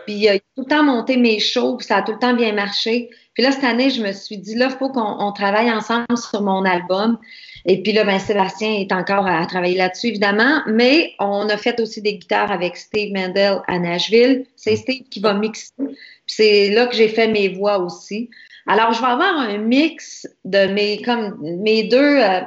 [0.07, 2.35] Puis il a tout le temps monté mes shows, puis ça a tout le temps
[2.35, 3.11] bien marché.
[3.35, 6.43] Puis là, cette année, je me suis dit, là, il faut qu'on travaille ensemble sur
[6.43, 7.19] mon album.
[7.67, 10.63] Et puis là, ben, Sébastien est encore à, travailler là-dessus, évidemment.
[10.67, 14.47] Mais on a fait aussi des guitares avec Steve Mendel à Nashville.
[14.57, 15.73] C'est Steve qui va mixer.
[15.79, 15.95] Puis
[16.27, 18.31] c'est là que j'ai fait mes voix aussi.
[18.67, 22.41] Alors, je vais avoir un mix de mes, comme, mes deux, euh,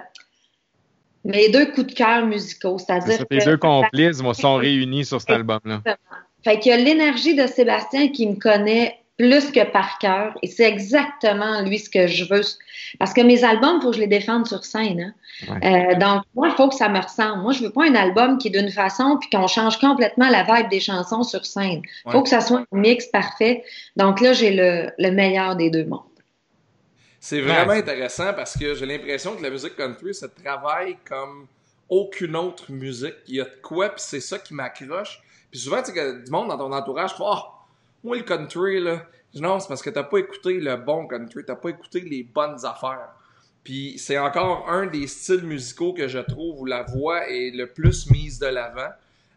[1.26, 2.78] mes deux coups de cœur musicaux.
[2.78, 3.46] C'est-à-dire que.
[3.46, 5.82] deux complices sont réunis sur cet album-là.
[6.44, 10.36] Fait qu'il y a l'énergie de Sébastien qui me connaît plus que par cœur.
[10.42, 12.42] Et c'est exactement lui ce que je veux.
[13.00, 15.14] Parce que mes albums, il faut que je les défende sur scène.
[15.48, 15.60] Hein.
[15.64, 17.44] Euh, donc, moi, il faut que ça me ressemble.
[17.44, 20.44] Moi, je veux pas un album qui est d'une façon puis qu'on change complètement la
[20.44, 21.82] vibe des chansons sur scène.
[22.06, 23.64] Il faut que ça soit un mix parfait.
[23.96, 26.02] Donc là, j'ai le, le meilleur des deux mondes.
[27.20, 31.48] C'est vraiment intéressant parce que j'ai l'impression que la musique country se travaille comme
[31.88, 33.16] aucune autre musique.
[33.28, 35.22] Il y a de quoi, puis c'est ça qui m'accroche.
[35.54, 37.38] Puis souvent, tu sais, que du monde dans ton entourage, oh,
[38.04, 41.56] moi, le country, là, non, c'est parce que t'as pas écouté le bon country, t'as
[41.56, 43.10] pas écouté les bonnes affaires.
[43.64, 47.68] Puis c'est encore un des styles musicaux que je trouve où la voix est le
[47.68, 48.90] plus mise de l'avant.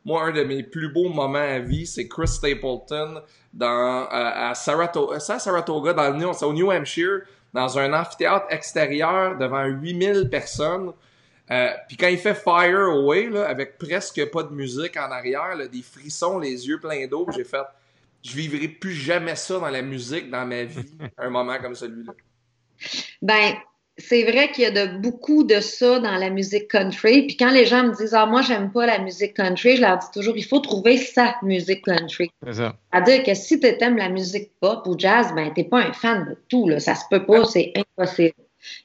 [0.06, 3.20] Moi, un de mes plus beaux moments à vie, c'est Chris Stapleton
[3.52, 9.36] dans, euh, à, Saratoga, à Saratoga, dans le, au New Hampshire, dans un amphithéâtre extérieur
[9.36, 10.92] devant 8000 personnes.
[11.50, 15.56] Euh, puis quand il fait Fire Away, là, avec presque pas de musique en arrière,
[15.70, 17.64] des frissons, les yeux pleins d'eau, j'ai fait,
[18.22, 22.12] je vivrai plus jamais ça dans la musique dans ma vie, un moment comme celui-là.
[23.22, 23.54] Ben,
[23.98, 27.26] c'est vrai qu'il y a de, beaucoup de ça dans la musique country.
[27.26, 29.98] Puis quand les gens me disent Ah, moi, j'aime pas la musique country, je leur
[29.98, 32.30] dis toujours il faut trouver sa musique country.
[32.44, 32.76] C'est ça.
[32.92, 36.26] C'est-à-dire que si tu aimes la musique pop ou jazz, ben, t'es pas un fan
[36.28, 36.68] de tout.
[36.68, 36.80] Là.
[36.80, 38.34] Ça se peut pas, c'est impossible.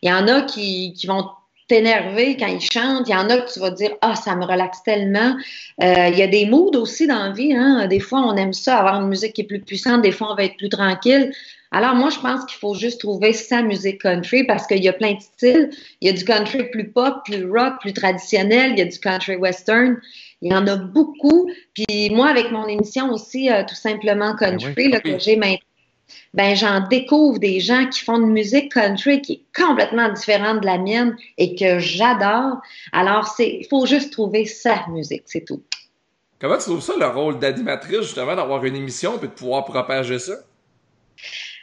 [0.02, 1.26] Il y en a qui, qui vont
[1.72, 3.08] t'énerver quand ils chantent.
[3.08, 5.38] Il y en a que tu vas dire Ah, ça me relaxe tellement.
[5.82, 7.54] Euh, il y a des moods aussi dans la vie.
[7.54, 7.88] Hein?
[7.88, 10.02] Des fois, on aime ça, avoir une musique qui est plus puissante.
[10.02, 11.32] Des fois, on va être plus tranquille.
[11.72, 14.94] Alors, moi, je pense qu'il faut juste trouver sa musique country parce qu'il y a
[14.94, 15.70] plein de styles.
[16.02, 18.74] Il y a du country plus pop, plus rock, plus traditionnel.
[18.74, 19.98] Il y a du country western.
[20.42, 21.50] Il y en a beaucoup.
[21.74, 25.71] Puis moi, avec mon émission aussi, euh, tout simplement ben country, là, que j'ai maintenant,
[26.34, 30.66] ben j'en découvre des gens qui font une musique country qui est complètement différente de
[30.66, 32.62] la mienne et que j'adore.
[32.92, 35.62] Alors, c'est, il faut juste trouver sa musique, c'est tout.
[36.40, 40.18] Comment tu trouves ça, le rôle d'animatrice, justement, d'avoir une émission et de pouvoir propager
[40.18, 40.34] ça?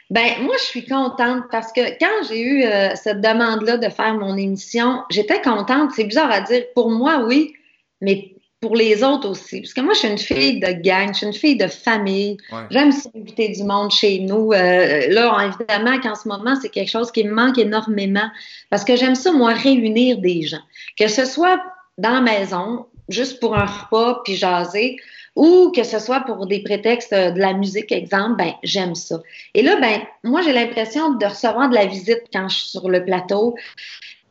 [0.09, 4.15] Ben moi, je suis contente parce que quand j'ai eu euh, cette demande-là de faire
[4.15, 5.91] mon émission, j'étais contente.
[5.95, 6.63] C'est bizarre à dire.
[6.73, 7.53] Pour moi, oui,
[8.01, 9.61] mais pour les autres aussi.
[9.61, 12.37] Parce que moi, je suis une fille de gang, je suis une fille de famille.
[12.69, 14.51] J'aime inviter du monde chez nous.
[14.51, 18.29] Euh, là, évidemment qu'en ce moment, c'est quelque chose qui me manque énormément
[18.69, 20.61] parce que j'aime ça, moi, réunir des gens.
[20.97, 21.61] Que ce soit
[21.97, 24.97] dans la maison, juste pour un repas, puis jaser,
[25.35, 29.19] ou que ce soit pour des prétextes de la musique, exemple, ben j'aime ça.
[29.53, 32.89] Et là, ben moi j'ai l'impression de recevoir de la visite quand je suis sur
[32.89, 33.55] le plateau.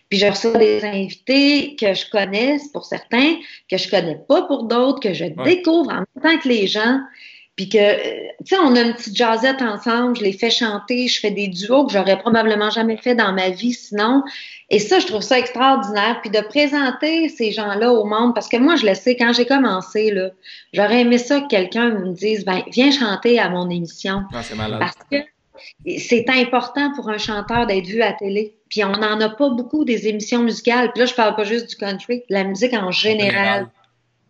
[0.09, 3.37] Puis je reçois des invités que je connais pour certains,
[3.71, 7.01] que je connais pas pour d'autres, que je découvre en même temps que les gens.
[7.57, 11.09] Puis que, euh, tu sais, on a une petite jazzette ensemble, je les fais chanter,
[11.09, 14.23] je fais des duos que j'aurais probablement jamais fait dans ma vie sinon.
[14.71, 16.21] Et ça, je trouve ça extraordinaire.
[16.21, 19.45] Puis de présenter ces gens-là au monde, parce que moi, je le sais, quand j'ai
[19.45, 20.31] commencé, là,
[20.73, 24.23] j'aurais aimé ça que quelqu'un me dise, ben, viens chanter à mon émission.
[24.33, 24.79] Ah, c'est malade.
[24.79, 25.17] Parce que
[25.99, 28.55] c'est important pour un chanteur d'être vu à télé.
[28.69, 30.93] Puis on n'en a pas beaucoup des émissions musicales.
[30.93, 33.69] Puis là, je parle pas juste du country, la musique en général.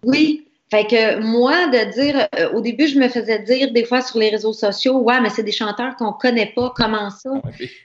[0.05, 4.03] Oui, fait que moi, de dire, euh, au début, je me faisais dire des fois
[4.03, 7.31] sur les réseaux sociaux, ouais, mais c'est des chanteurs qu'on connaît pas, comment ça?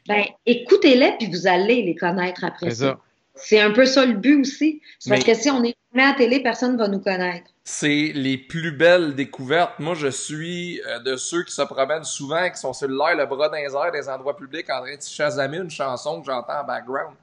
[0.07, 2.99] Ben, écoutez-les, puis vous allez les connaître après ça.
[3.35, 4.81] C'est un peu ça le but aussi.
[5.07, 7.49] Parce que si on est à la télé, personne ne va nous connaître.
[7.63, 9.79] C'est les plus belles découvertes.
[9.79, 13.47] Moi, je suis euh, de ceux qui se promènent souvent, qui sont cellulaires, le bras
[13.47, 16.63] dans les airs, des endroits publics, en train de chasamer une chanson que j'entends en
[16.65, 17.15] background.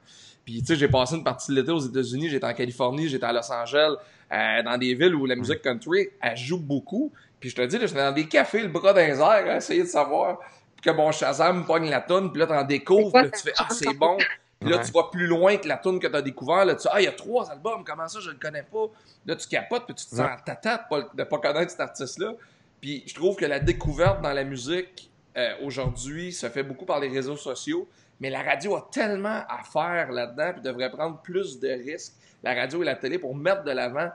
[0.43, 3.25] Puis, tu sais, j'ai passé une partie de l'été aux États-Unis, j'étais en Californie, j'étais
[3.25, 3.93] à Los Angeles.
[4.31, 7.11] Euh, dans des villes où la musique country, elle joue beaucoup.
[7.39, 9.83] Puis je te dis, j'étais dans des cafés, le bras dans les airs, à essayer
[9.83, 10.39] de savoir.
[10.75, 13.53] Puis que bon, Shazam pogne la toune, puis là, t'en découvres, puis là, tu fais
[13.59, 14.17] «Ah, c'est bon!»
[14.61, 16.65] Là, tu vas plus loin que la toune que t'as découvert.
[16.65, 18.85] Là, tu dis «Ah, il y a trois albums, comment ça, je le connais pas?»
[19.25, 22.33] Là, tu capotes, puis tu te sens tata de pas connaître cet artiste-là.
[22.79, 26.99] Puis je trouve que la découverte dans la musique, euh, aujourd'hui, se fait beaucoup par
[26.99, 27.87] les réseaux sociaux.
[28.19, 32.53] Mais la radio a tellement à faire là-dedans, puis devrait prendre plus de risques la
[32.53, 34.09] radio et la télé pour mettre de l'avant,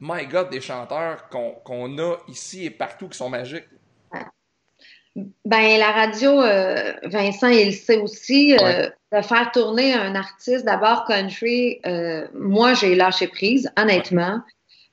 [0.00, 3.66] my God, des chanteurs qu'on a ici et partout qui sont magiques.
[5.44, 11.04] Ben, la radio, euh, Vincent, il sait aussi, euh, de faire tourner un artiste d'abord
[11.06, 11.80] country.
[11.86, 14.40] Euh, moi, j'ai lâché prise, honnêtement.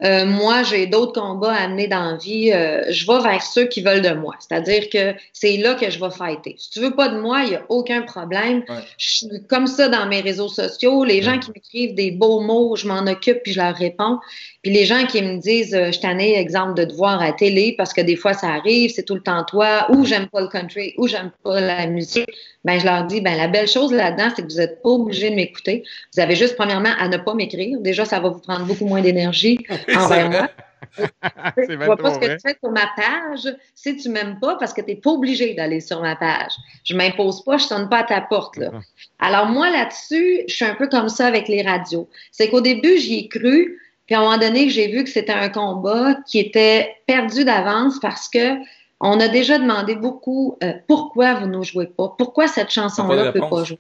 [0.04, 2.52] Euh, moi, j'ai d'autres combats à amener dans la vie.
[2.52, 4.36] Euh, je vais vers ceux qui veulent de moi.
[4.40, 6.56] C'est-à-dire que c'est là que je vais fighter.
[6.58, 8.64] Si tu veux pas de moi, il n'y a aucun problème.
[8.98, 11.06] Je suis comme ça dans mes réseaux sociaux.
[11.06, 14.20] Les gens qui m'écrivent des beaux mots, je m'en occupe puis je leur réponds.
[14.64, 17.32] Puis les gens qui me disent, euh, je t'en ai exemple de te voir à
[17.32, 20.42] télé parce que des fois ça arrive, c'est tout le temps toi, ou j'aime pas
[20.42, 22.30] le country, ou j'aime pas la musique
[22.66, 25.30] ben je leur dis, ben la belle chose là-dedans, c'est que vous n'êtes pas obligé
[25.30, 25.84] de m'écouter.
[26.14, 27.80] Vous avez juste, premièrement, à ne pas m'écrire.
[27.80, 29.60] Déjà, ça va vous prendre beaucoup moins d'énergie
[29.96, 30.50] envers moi.
[30.98, 33.54] Je vois pas ce que tu fais sur ma page?
[33.74, 36.54] Si tu m'aimes pas parce que tu n'es pas obligé d'aller sur ma page.
[36.84, 38.58] Je m'impose pas, je sonne pas à ta porte.
[38.58, 38.72] Là.
[39.20, 42.10] Alors moi là-dessus, je suis un peu comme ça avec les radios.
[42.32, 45.34] C'est qu'au début, j'y ai cru, puis à un moment donné, j'ai vu que c'était
[45.34, 48.56] un combat qui était perdu d'avance parce que
[49.02, 53.32] on a déjà demandé beaucoup euh, pourquoi vous ne jouez pas, pourquoi cette chanson-là ne
[53.32, 53.80] peut pas jouer?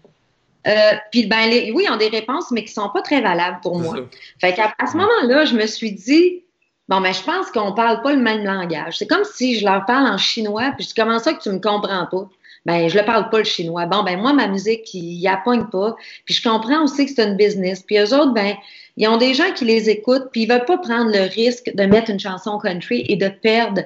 [0.67, 3.59] Euh, puis ben, les, oui, ils ont des réponses, mais qui sont pas très valables
[3.61, 3.95] pour moi.
[4.39, 6.43] Fait qu'à à ce moment-là, je me suis dit,
[6.87, 8.97] bon, mais je pense qu'on parle pas le même langage.
[8.97, 11.49] C'est comme si je leur parle en chinois, puis je dis, comment ça que tu
[11.49, 12.29] me comprends pas?
[12.65, 13.85] Ben, je le parle pas le chinois.
[13.85, 15.95] Bon, ben, moi, ma musique, ils y appogne pas.
[16.25, 17.83] Puis je comprends aussi que c'est une business.
[17.83, 18.55] Puis eux autres, ben,
[18.97, 21.83] ils ont des gens qui les écoutent, puis ils veulent pas prendre le risque de
[21.83, 23.83] mettre une chanson country et de perdre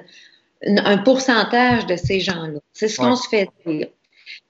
[0.66, 2.60] un pourcentage de ces gens-là.
[2.72, 3.88] C'est ce qu'on se fait dire.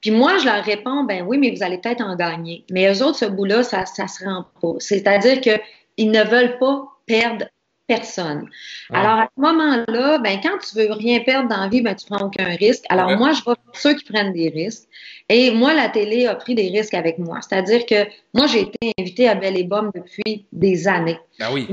[0.01, 2.65] Puis moi, je leur réponds, ben oui, mais vous allez peut-être en gagner.
[2.71, 4.75] Mais eux autres, ce bout-là, ça, ça se rend pas.
[4.79, 7.47] C'est-à-dire qu'ils ne veulent pas perdre
[7.87, 8.49] personne.
[8.91, 12.07] Alors, à ce moment-là, ben, quand tu veux rien perdre dans la vie, ben, tu
[12.07, 12.85] prends aucun risque.
[12.89, 14.89] Alors, moi, je vais pour ceux qui prennent des risques.
[15.29, 17.41] Et moi, la télé a pris des risques avec moi.
[17.43, 21.19] C'est-à-dire que moi, j'ai été invitée à Belle et Bomme depuis des années.
[21.39, 21.67] Ben oui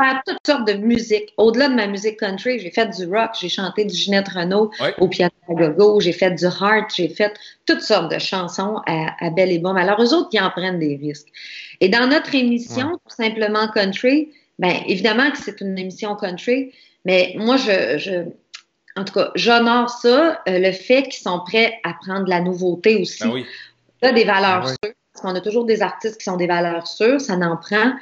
[0.00, 1.32] faire toutes sortes de musique.
[1.36, 5.08] Au-delà de ma musique country, j'ai fait du rock, j'ai chanté du Ginette Renault au
[5.08, 7.32] piano à gogo, j'ai fait du heart, j'ai fait
[7.66, 9.74] toutes sortes de chansons à, à Belle et Bon.
[9.74, 11.28] Alors, eux autres, ils en prennent des risques.
[11.80, 16.72] Et dans notre émission, tout simplement country, ben évidemment que c'est une émission country,
[17.04, 18.24] mais moi, je, je
[18.96, 22.96] en tout cas, j'honore ça, euh, le fait qu'ils sont prêts à prendre la nouveauté
[23.00, 23.22] aussi.
[23.22, 23.46] Ben oui.
[24.02, 26.86] Là, des valeurs ben sûres, parce qu'on a toujours des artistes qui sont des valeurs
[26.86, 27.92] sûres, ça n'en prend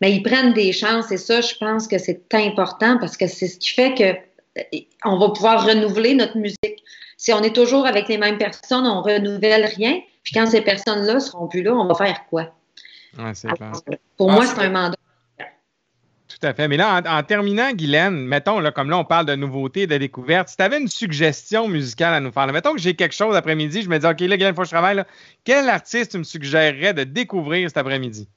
[0.00, 3.48] mais ils prennent des chances et ça, je pense que c'est important parce que c'est
[3.48, 6.82] ce qui fait que euh, on va pouvoir renouveler notre musique.
[7.16, 10.00] Si on est toujours avec les mêmes personnes, on renouvelle rien.
[10.22, 12.54] Puis quand ces personnes-là seront plus là, on va faire quoi?
[14.16, 14.96] pour moi, c'est un mandat.
[16.28, 16.66] Tout à fait.
[16.66, 20.48] Mais là, en, terminant, Guylaine, mettons, là, comme là, on parle de nouveautés, de découvertes,
[20.48, 23.82] si tu avais une suggestion musicale à nous faire, mettons que j'ai quelque chose après-midi,
[23.82, 25.04] je me dis, OK, là, Guylaine, il faut que je travaille.
[25.44, 28.28] Quel artiste tu me suggérerais de découvrir cet après-midi?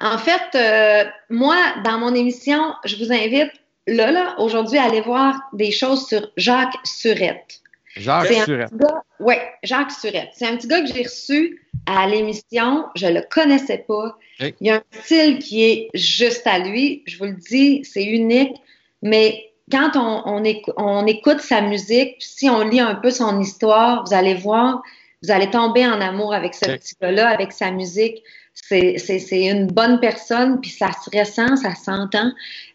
[0.00, 3.52] En fait, euh, moi, dans mon émission, je vous invite
[3.86, 7.60] là, là, aujourd'hui, à aller voir des choses sur Jacques Surette.
[7.96, 8.70] Jacques Surette.
[9.18, 10.30] Oui, Jacques Surette.
[10.34, 12.86] C'est un petit gars que j'ai reçu à l'émission.
[12.94, 14.16] Je le connaissais pas.
[14.38, 17.02] Il y a un style qui est juste à lui.
[17.06, 18.56] Je vous le dis, c'est unique.
[19.02, 20.42] Mais quand on,
[20.76, 24.82] on, écoute sa musique, si on lit un peu son histoire, vous allez voir,
[25.22, 28.22] vous allez tomber en amour avec ce petit gars-là, avec sa musique
[28.54, 32.32] c'est une bonne personne, puis ça se ressent, ça s'entend.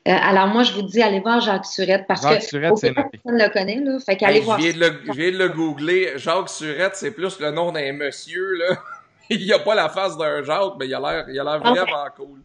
[0.08, 3.44] Euh, alors moi, je vous dis, allez voir Jacques Surette, parce que Surette, personne ne
[3.44, 3.80] le connaît.
[3.84, 4.60] Là, fait qu'allez voir.
[4.60, 6.14] Je viens, de le, je viens de le googler.
[6.18, 8.54] Jacques Surette, c'est plus le nom d'un monsieur.
[8.56, 8.78] Là.
[9.30, 12.40] il a pas la face d'un Jacques, mais il a l'air vraiment cool.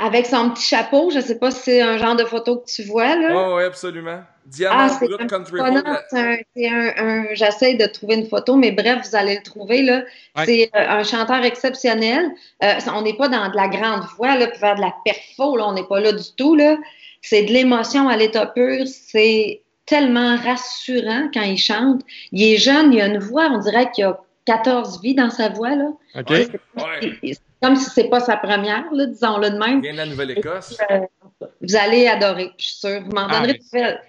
[0.00, 2.84] Avec son petit chapeau, je sais pas si c'est un genre de photo que tu
[2.84, 3.16] vois.
[3.16, 3.30] là.
[3.34, 4.20] Oh, oui, absolument.
[4.46, 5.60] Diamant ah, Country
[6.54, 9.82] C'est un, un, J'essaie de trouver une photo, mais bref, vous allez le trouver.
[9.82, 10.04] là.
[10.44, 12.30] C'est euh, un chanteur exceptionnel.
[12.62, 15.56] Euh, on n'est pas dans de la grande voix, là, pour faire de la perfo,
[15.56, 16.54] là, on n'est pas là du tout.
[16.54, 16.76] là.
[17.20, 18.86] C'est de l'émotion à l'état pur.
[18.86, 22.02] C'est tellement rassurant quand il chante.
[22.30, 25.50] Il est jeune, il a une voix, on dirait qu'il a 14 vies dans sa
[25.50, 25.74] voix.
[25.76, 25.90] Là.
[26.18, 26.32] OK.
[26.32, 29.82] C'est comme si c'est pas sa première, disons-le de même.
[29.82, 30.78] Vient de la Nouvelle-Écosse.
[30.90, 31.00] Euh,
[31.60, 33.02] vous allez adorer, je suis sûre.
[33.04, 34.00] Vous m'en donnerez des nouvelles.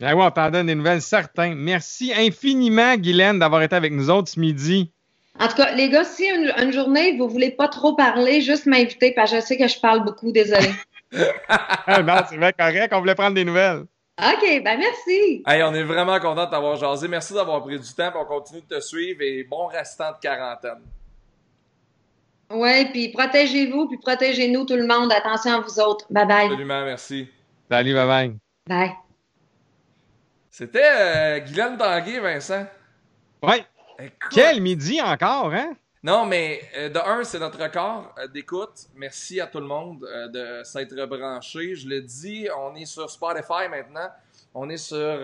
[0.00, 1.54] Ben oui, on t'en donne des nouvelles, certains.
[1.54, 4.90] Merci infiniment, Guylaine, d'avoir été avec nous autres ce midi.
[5.40, 9.12] En tout cas, les gars, si une, journée, vous voulez pas trop parler, juste m'inviter,
[9.14, 10.68] parce que je sais que je parle beaucoup, désolé.
[11.12, 13.84] non, c'est vrai, correct, on voulait prendre des nouvelles.
[14.16, 15.42] OK, ben merci.
[15.44, 17.08] Hey, on est vraiment content de t'avoir jasé.
[17.08, 20.82] Merci d'avoir pris du temps, on continue de te suivre et bon restant de quarantaine.
[22.50, 25.12] Oui, puis protégez-vous, puis protégez-nous tout le monde.
[25.12, 26.06] Attention à vous autres.
[26.10, 26.44] Bye bye.
[26.46, 27.28] Absolument, merci.
[27.68, 28.36] Salut, bye bye.
[28.68, 28.92] Bye.
[30.50, 32.66] C'était euh, Guylaine Tanguay, Vincent.
[33.42, 33.64] Oui.
[34.30, 35.74] Quel midi encore, hein?
[36.04, 38.88] Non, mais euh, de un, c'est notre record euh, d'écoute.
[38.94, 41.74] Merci à tout le monde euh, de s'être branché.
[41.74, 44.10] Je le dis, on est sur Spotify maintenant.
[44.52, 45.18] On est sur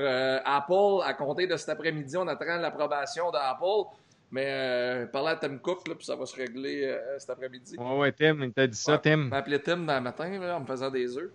[0.45, 1.03] Apple.
[1.05, 3.95] À compter de cet après-midi, on attend l'approbation d'Apple.
[4.33, 7.77] Mais parler à Tim Cook, là, puis ça va se régler cet après-midi.
[7.79, 9.11] Ouais, ouais, Tim, il t'a dit ça, Tim.
[9.11, 11.31] Il m'a appelé Tim dans le matin là, en me faisant des œufs.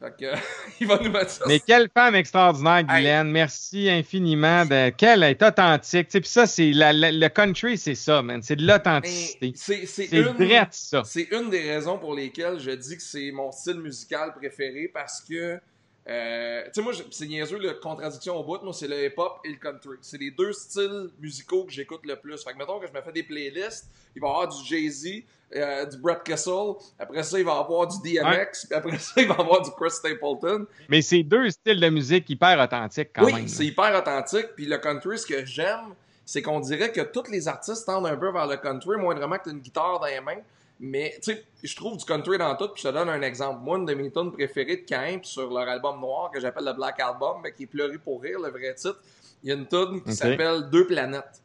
[0.80, 1.44] il va nous mettre ça.
[1.46, 3.30] Mais quelle femme extraordinaire, Guylaine.
[3.30, 4.64] Merci infiniment.
[4.64, 4.90] De...
[4.90, 6.08] Quelle est authentique.
[6.08, 8.42] Puis ça, c'est le country, c'est ça, man.
[8.42, 9.52] C'est de l'authenticité.
[9.56, 10.66] C'est une...
[10.70, 11.02] ça.
[11.04, 15.20] C'est une des raisons pour lesquelles je dis que c'est mon style musical préféré parce
[15.20, 15.60] que
[16.08, 18.62] euh, tu sais, moi, c'est niaiseux, la contradiction au bout.
[18.62, 19.96] Moi, c'est le hip-hop et le country.
[20.00, 22.42] C'est les deux styles musicaux que j'écoute le plus.
[22.42, 23.86] Fait que, mettons que je me fais des playlists,
[24.16, 25.22] il va y avoir du Jay-Z,
[25.54, 29.20] euh, du Brett Kessel, après ça, il va y avoir du DMX, puis après ça,
[29.20, 30.66] il va y avoir du Chris Stapleton.
[30.88, 33.34] Mais c'est deux styles de musique hyper authentiques, quand même.
[33.34, 34.48] Oui, c'est hyper authentique.
[34.56, 38.16] Puis le country, ce que j'aime, c'est qu'on dirait que tous les artistes tendent un
[38.16, 40.40] peu vers le country, moindrement que tu une guitare dans les mains.
[40.82, 43.60] Mais, tu sais, je trouve du country dans tout, puis je te donne un exemple.
[43.62, 46.72] Moi, une de mes tunes préférées de Cain, sur leur album noir, que j'appelle le
[46.72, 48.98] Black Album, mais qui est Pleuré pour rire, le vrai titre,
[49.42, 51.42] il y a une tune qui s'appelle Deux planètes.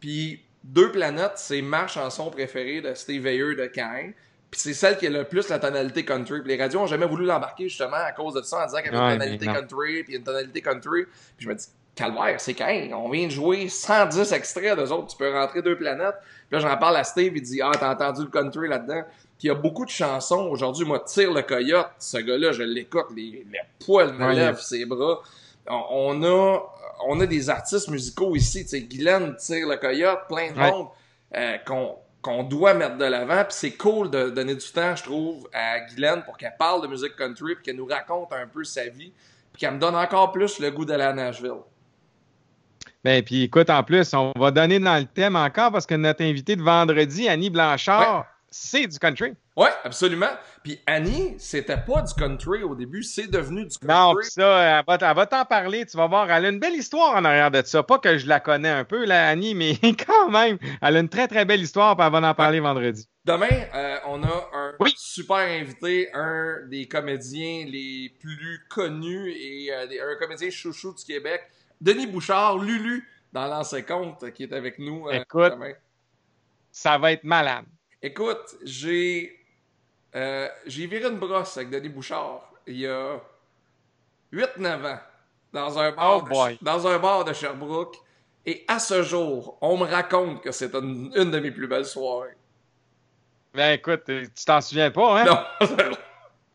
[0.00, 4.12] Puis, Deux planètes, c'est ma chanson préférée de Steve Ayer de Cain.
[4.50, 6.40] Puis c'est celle qui a le plus la tonalité country.
[6.42, 8.92] Puis les radios ont jamais voulu l'embarquer justement à cause de ça en disant qu'il
[8.92, 11.04] y avait une tonalité country, puis une tonalité country.
[11.36, 12.90] Puis je me dis, calvaire, c'est Cain.
[12.94, 15.08] On vient de jouer 110 extraits d'eux autres.
[15.08, 16.16] Tu peux rentrer deux planètes.
[16.48, 19.02] Puis là, j'en parle à Steve, il dit, ah, t'as entendu le country là-dedans?
[19.38, 20.48] Puis il y a beaucoup de chansons.
[20.50, 24.84] Aujourd'hui, moi, Tire le coyote, ce gars-là, je l'écoute, les, les poils me lèvent ses
[24.84, 25.20] bras.
[25.66, 26.58] On, a
[27.06, 30.88] on a des artistes musicaux ici, tu sais, Guylaine tire le coyote, plein de monde
[31.34, 31.56] euh,
[32.22, 33.44] qu'on doit mettre de l'avant.
[33.44, 36.88] Puis c'est cool de donner du temps, je trouve, à Guylaine pour qu'elle parle de
[36.88, 39.12] musique country, puis qu'elle nous raconte un peu sa vie,
[39.52, 41.62] puis qu'elle me donne encore plus le goût d'aller à Nashville.
[43.04, 46.22] Ben, puis écoute, en plus, on va donner dans le thème encore parce que notre
[46.22, 49.32] invité de vendredi, Annie Blanchard, c'est du country.
[49.56, 50.30] Oui, absolument.
[50.62, 53.88] Puis Annie, c'était pas du country au début, c'est devenu du country.
[53.88, 56.30] Non, ça, elle va, va t'en parler, tu vas voir.
[56.30, 57.82] Elle a une belle histoire en arrière de ça.
[57.82, 61.08] Pas que je la connais un peu, là, Annie, mais quand même, elle a une
[61.08, 63.08] très, très belle histoire, puis elle va en parler vendredi.
[63.24, 70.12] Demain, euh, on a un super invité, un des comédiens les plus connus et euh,
[70.12, 71.42] un comédien chouchou du Québec,
[71.82, 75.52] Denis Bouchard, Lulu, dans l'ancien compte, qui est avec nous euh, Écoute,
[76.70, 77.64] Ça va être malade.
[78.00, 79.36] Écoute, j'ai
[80.14, 83.20] euh, j'ai viré une brosse avec Denis Bouchard il y a
[84.32, 84.98] 8-9 ans
[85.52, 87.96] dans un, bar oh de, dans un bar de Sherbrooke.
[88.46, 92.36] Et à ce jour, on me raconte que c'est une, de mes plus belles soirées.
[93.54, 95.24] Ben écoute, tu t'en souviens pas, hein?
[95.24, 95.68] Non,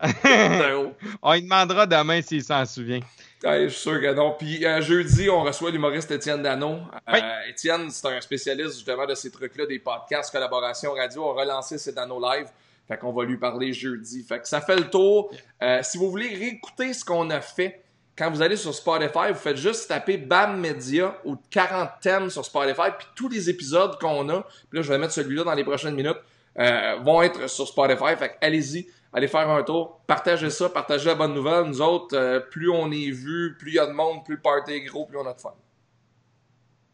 [1.22, 3.00] on lui demandera demain s'il s'en souvient.
[3.42, 4.34] Je suis sûr que non.
[4.38, 6.78] Puis euh, jeudi, on reçoit l'humoriste Étienne Dano.
[7.08, 11.24] Euh, Étienne, c'est un spécialiste justement de ces trucs-là, des podcasts, collaboration radio.
[11.24, 12.48] On a relancé ses Dano Live.
[12.86, 14.22] Fait qu'on va lui parler jeudi.
[14.22, 15.30] Fait que ça fait le tour.
[15.62, 17.82] Euh, si vous voulez réécouter ce qu'on a fait,
[18.16, 22.44] quand vous allez sur Spotify, vous faites juste taper BAM Media ou 40 thèmes sur
[22.44, 25.62] Spotify, puis tous les épisodes qu'on a, puis là je vais mettre celui-là dans les
[25.62, 26.16] prochaines minutes,
[26.58, 28.16] euh, vont être sur Spotify.
[28.16, 31.64] Fait que allez-y, allez faire un tour, partagez ça, partagez la bonne nouvelle.
[31.64, 34.40] Nous autres, euh, plus on est vu, plus il y a de monde, plus le
[34.40, 35.54] party est gros, plus on a de fun.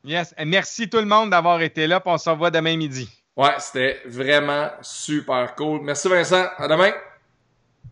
[0.05, 3.09] Yes, merci tout le monde d'avoir été là, puis on se revoit demain midi.
[3.37, 5.81] Ouais, c'était vraiment super cool.
[5.83, 6.47] Merci Vincent.
[6.57, 6.93] À demain.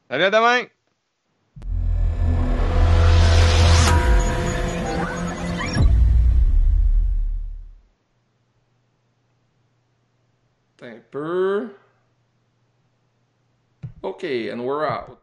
[0.09, 0.65] Salut à demain.
[14.03, 15.22] OK, and we're out.